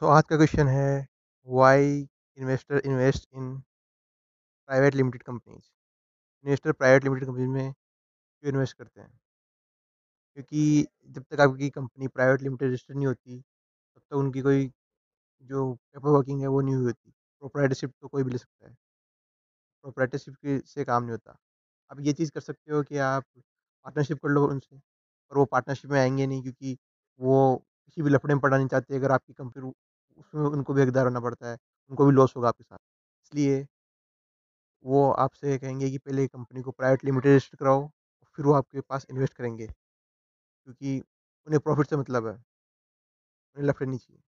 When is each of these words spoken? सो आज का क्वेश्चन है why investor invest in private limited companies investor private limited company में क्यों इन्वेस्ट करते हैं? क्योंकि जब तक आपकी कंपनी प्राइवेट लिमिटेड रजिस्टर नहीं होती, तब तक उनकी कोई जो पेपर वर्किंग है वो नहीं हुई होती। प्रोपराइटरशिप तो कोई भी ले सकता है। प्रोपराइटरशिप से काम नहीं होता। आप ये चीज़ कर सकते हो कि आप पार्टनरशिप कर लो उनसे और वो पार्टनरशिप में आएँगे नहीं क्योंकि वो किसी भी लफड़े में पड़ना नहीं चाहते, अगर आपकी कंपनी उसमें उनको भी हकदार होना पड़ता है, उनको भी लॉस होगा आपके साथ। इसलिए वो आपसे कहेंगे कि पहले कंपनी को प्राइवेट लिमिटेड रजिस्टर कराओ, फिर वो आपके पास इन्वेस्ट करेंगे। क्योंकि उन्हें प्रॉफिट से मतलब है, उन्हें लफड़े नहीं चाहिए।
सो 0.00 0.06
आज 0.06 0.22
का 0.28 0.36
क्वेश्चन 0.36 0.68
है 0.68 1.06
why 1.46 1.88
investor 2.38 2.78
invest 2.78 3.28
in 3.34 3.62
private 4.68 4.94
limited 4.94 5.22
companies 5.22 5.62
investor 6.44 6.72
private 6.72 7.04
limited 7.04 7.28
company 7.28 7.46
में 7.46 7.72
क्यों 8.12 8.52
इन्वेस्ट 8.52 8.78
करते 8.78 9.00
हैं? 9.00 9.20
क्योंकि 10.36 10.86
जब 11.08 11.24
तक 11.30 11.40
आपकी 11.40 11.68
कंपनी 11.70 12.08
प्राइवेट 12.08 12.42
लिमिटेड 12.42 12.68
रजिस्टर 12.68 12.94
नहीं 12.94 13.06
होती, 13.06 13.40
तब 13.40 14.00
तक 14.00 14.16
उनकी 14.16 14.40
कोई 14.40 14.70
जो 15.42 15.74
पेपर 15.74 16.10
वर्किंग 16.10 16.40
है 16.42 16.48
वो 16.48 16.60
नहीं 16.60 16.74
हुई 16.74 16.84
होती। 16.84 17.10
प्रोपराइटरशिप 17.10 17.92
तो 18.02 18.08
कोई 18.08 18.22
भी 18.22 18.30
ले 18.30 18.38
सकता 18.38 18.68
है। 18.68 18.76
प्रोपराइटरशिप 19.84 20.62
से 20.66 20.84
काम 20.84 21.02
नहीं 21.02 21.12
होता। 21.12 21.36
आप 21.90 22.00
ये 22.00 22.12
चीज़ 22.12 22.30
कर 22.32 22.40
सकते 22.40 22.72
हो 22.72 22.82
कि 22.82 22.98
आप 22.98 23.24
पार्टनरशिप 23.36 24.18
कर 24.22 24.28
लो 24.28 24.46
उनसे 24.48 24.76
और 24.76 25.38
वो 25.38 25.44
पार्टनरशिप 25.44 25.90
में 25.90 26.00
आएँगे 26.00 26.26
नहीं 26.26 26.42
क्योंकि 26.42 26.76
वो 27.20 27.64
किसी 27.88 28.02
भी 28.02 28.10
लफड़े 28.10 28.34
में 28.34 28.40
पड़ना 28.40 28.56
नहीं 28.56 28.68
चाहते, 28.68 28.96
अगर 28.96 29.12
आपकी 29.12 29.32
कंपनी 29.34 29.72
उसमें 30.18 30.42
उनको 30.42 30.74
भी 30.74 30.82
हकदार 30.82 31.04
होना 31.04 31.20
पड़ता 31.20 31.50
है, 31.50 31.56
उनको 31.90 32.06
भी 32.06 32.12
लॉस 32.12 32.36
होगा 32.36 32.48
आपके 32.48 32.64
साथ। 32.64 32.78
इसलिए 33.24 33.66
वो 34.84 35.10
आपसे 35.14 35.56
कहेंगे 35.58 35.90
कि 35.90 35.98
पहले 35.98 36.26
कंपनी 36.28 36.62
को 36.62 36.70
प्राइवेट 36.70 37.04
लिमिटेड 37.04 37.32
रजिस्टर 37.32 37.56
कराओ, 37.56 37.86
फिर 38.38 38.46
वो 38.46 38.52
आपके 38.54 38.80
पास 38.80 39.06
इन्वेस्ट 39.10 39.34
करेंगे। 39.34 39.66
क्योंकि 40.36 40.98
उन्हें 41.46 41.60
प्रॉफिट 41.60 41.86
से 41.86 41.96
मतलब 41.96 42.26
है, 42.26 42.38
उन्हें 43.56 43.68
लफड़े 43.68 43.86
नहीं 43.86 43.98
चाहिए। 43.98 44.20